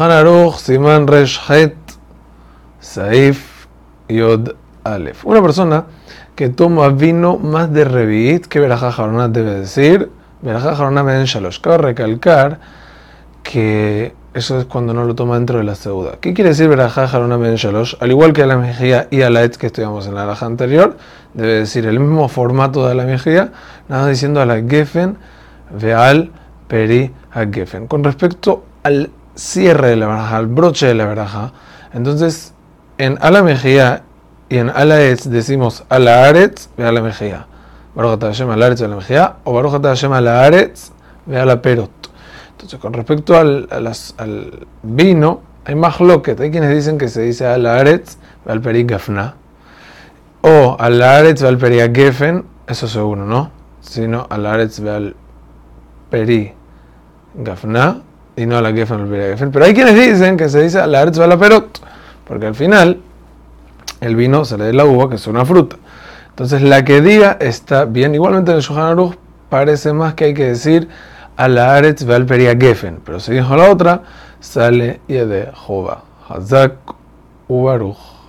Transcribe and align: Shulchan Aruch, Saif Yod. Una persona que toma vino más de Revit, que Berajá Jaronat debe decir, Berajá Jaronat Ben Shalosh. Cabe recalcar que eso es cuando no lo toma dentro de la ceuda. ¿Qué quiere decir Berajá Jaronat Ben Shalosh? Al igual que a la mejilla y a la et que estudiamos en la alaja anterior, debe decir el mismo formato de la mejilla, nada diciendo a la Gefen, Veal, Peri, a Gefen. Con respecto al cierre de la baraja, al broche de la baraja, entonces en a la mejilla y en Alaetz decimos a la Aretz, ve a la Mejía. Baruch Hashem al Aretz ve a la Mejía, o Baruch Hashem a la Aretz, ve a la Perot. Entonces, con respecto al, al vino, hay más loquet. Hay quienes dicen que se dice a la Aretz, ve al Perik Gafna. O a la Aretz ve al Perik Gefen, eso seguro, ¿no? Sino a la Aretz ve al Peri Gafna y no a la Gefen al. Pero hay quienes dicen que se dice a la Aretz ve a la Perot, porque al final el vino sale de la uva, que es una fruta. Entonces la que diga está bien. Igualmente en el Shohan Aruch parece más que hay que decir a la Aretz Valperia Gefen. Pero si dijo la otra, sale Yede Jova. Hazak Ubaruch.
Shulchan 0.00 0.12
Aruch, 0.12 1.74
Saif 2.80 3.66
Yod. 4.08 4.54
Una 5.24 5.42
persona 5.42 5.84
que 6.34 6.48
toma 6.48 6.88
vino 6.88 7.36
más 7.36 7.70
de 7.70 7.84
Revit, 7.84 8.46
que 8.46 8.60
Berajá 8.60 8.92
Jaronat 8.92 9.30
debe 9.30 9.60
decir, 9.60 10.10
Berajá 10.40 10.74
Jaronat 10.74 11.04
Ben 11.04 11.24
Shalosh. 11.24 11.60
Cabe 11.60 11.76
recalcar 11.78 12.60
que 13.42 14.14
eso 14.32 14.58
es 14.58 14.64
cuando 14.64 14.94
no 14.94 15.04
lo 15.04 15.14
toma 15.14 15.34
dentro 15.34 15.58
de 15.58 15.64
la 15.64 15.74
ceuda. 15.74 16.12
¿Qué 16.18 16.32
quiere 16.32 16.50
decir 16.50 16.68
Berajá 16.68 17.06
Jaronat 17.06 17.38
Ben 17.38 17.56
Shalosh? 17.56 17.96
Al 18.00 18.10
igual 18.10 18.32
que 18.32 18.42
a 18.42 18.46
la 18.46 18.56
mejilla 18.56 19.06
y 19.10 19.20
a 19.20 19.28
la 19.28 19.42
et 19.42 19.54
que 19.58 19.66
estudiamos 19.66 20.06
en 20.06 20.14
la 20.14 20.22
alaja 20.22 20.46
anterior, 20.46 20.96
debe 21.34 21.56
decir 21.56 21.84
el 21.84 22.00
mismo 22.00 22.26
formato 22.28 22.88
de 22.88 22.94
la 22.94 23.04
mejilla, 23.04 23.52
nada 23.90 24.08
diciendo 24.08 24.40
a 24.40 24.46
la 24.46 24.62
Gefen, 24.62 25.18
Veal, 25.78 26.30
Peri, 26.68 27.12
a 27.32 27.44
Gefen. 27.44 27.86
Con 27.86 28.02
respecto 28.02 28.64
al 28.82 29.10
cierre 29.34 29.88
de 29.88 29.96
la 29.96 30.06
baraja, 30.06 30.36
al 30.36 30.46
broche 30.46 30.86
de 30.86 30.94
la 30.94 31.06
baraja, 31.06 31.52
entonces 31.92 32.54
en 32.98 33.18
a 33.20 33.30
la 33.30 33.42
mejilla 33.42 34.02
y 34.50 34.58
en 34.58 34.68
Alaetz 34.68 35.28
decimos 35.28 35.84
a 35.88 36.00
la 36.00 36.24
Aretz, 36.24 36.68
ve 36.76 36.84
a 36.84 36.90
la 36.90 37.00
Mejía. 37.00 37.46
Baruch 37.94 38.20
Hashem 38.20 38.50
al 38.50 38.62
Aretz 38.64 38.80
ve 38.80 38.86
a 38.86 38.88
la 38.88 38.96
Mejía, 38.96 39.36
o 39.44 39.52
Baruch 39.52 39.80
Hashem 39.80 40.12
a 40.12 40.20
la 40.20 40.44
Aretz, 40.44 40.90
ve 41.24 41.38
a 41.38 41.46
la 41.46 41.62
Perot. 41.62 41.90
Entonces, 42.50 42.80
con 42.80 42.92
respecto 42.92 43.38
al, 43.38 43.68
al 43.70 44.66
vino, 44.82 45.40
hay 45.64 45.76
más 45.76 46.00
loquet. 46.00 46.40
Hay 46.40 46.50
quienes 46.50 46.74
dicen 46.74 46.98
que 46.98 47.08
se 47.08 47.22
dice 47.22 47.46
a 47.46 47.56
la 47.58 47.76
Aretz, 47.76 48.16
ve 48.44 48.50
al 48.50 48.60
Perik 48.60 48.90
Gafna. 48.90 49.36
O 50.40 50.76
a 50.78 50.90
la 50.90 51.18
Aretz 51.18 51.42
ve 51.42 51.48
al 51.48 51.56
Perik 51.56 51.94
Gefen, 51.94 52.44
eso 52.66 52.88
seguro, 52.88 53.24
¿no? 53.24 53.52
Sino 53.80 54.26
a 54.28 54.36
la 54.36 54.54
Aretz 54.54 54.80
ve 54.80 54.90
al 54.90 55.16
Peri 56.10 56.52
Gafna 57.34 58.02
y 58.40 58.46
no 58.46 58.56
a 58.56 58.62
la 58.62 58.72
Gefen 58.72 59.08
al. 59.08 59.50
Pero 59.52 59.64
hay 59.64 59.74
quienes 59.74 59.94
dicen 59.94 60.36
que 60.36 60.48
se 60.48 60.62
dice 60.62 60.80
a 60.80 60.86
la 60.86 61.02
Aretz 61.02 61.18
ve 61.18 61.24
a 61.24 61.26
la 61.26 61.38
Perot, 61.38 61.80
porque 62.26 62.46
al 62.46 62.54
final 62.54 63.00
el 64.00 64.16
vino 64.16 64.44
sale 64.44 64.64
de 64.64 64.72
la 64.72 64.84
uva, 64.84 65.08
que 65.08 65.16
es 65.16 65.26
una 65.26 65.44
fruta. 65.44 65.76
Entonces 66.30 66.62
la 66.62 66.84
que 66.84 67.00
diga 67.00 67.36
está 67.40 67.84
bien. 67.84 68.14
Igualmente 68.14 68.50
en 68.50 68.58
el 68.58 68.62
Shohan 68.62 68.92
Aruch 68.92 69.16
parece 69.48 69.92
más 69.92 70.14
que 70.14 70.24
hay 70.24 70.34
que 70.34 70.46
decir 70.46 70.88
a 71.36 71.48
la 71.48 71.74
Aretz 71.74 72.04
Valperia 72.04 72.56
Gefen. 72.58 73.00
Pero 73.04 73.20
si 73.20 73.32
dijo 73.32 73.56
la 73.56 73.70
otra, 73.70 74.02
sale 74.40 75.00
Yede 75.06 75.50
Jova. 75.54 76.04
Hazak 76.28 76.74
Ubaruch. 77.48 78.19